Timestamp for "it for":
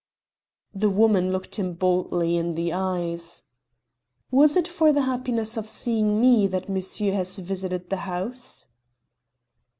4.57-4.91